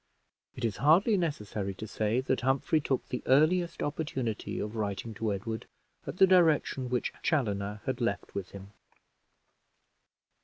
It 0.55 0.65
is 0.65 0.77
hardly 0.77 1.15
necessary 1.15 1.75
to 1.75 1.85
say 1.85 2.21
that 2.21 2.41
Humphrey 2.41 2.81
took 2.81 3.07
the 3.09 3.21
earliest 3.27 3.83
opportunity 3.83 4.57
of 4.57 4.75
writing 4.75 5.13
to 5.13 5.31
Edward 5.31 5.67
at 6.07 6.17
the 6.17 6.25
direction 6.25 6.89
which 6.89 7.13
Chaloner 7.21 7.81
had 7.85 8.01
left 8.01 8.33
with 8.33 8.49
him. 8.49 8.71